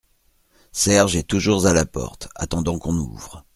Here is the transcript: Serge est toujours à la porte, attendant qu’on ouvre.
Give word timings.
Serge 0.71 1.15
est 1.15 1.21
toujours 1.29 1.67
à 1.67 1.73
la 1.73 1.85
porte, 1.85 2.27
attendant 2.33 2.79
qu’on 2.79 2.97
ouvre. 2.97 3.45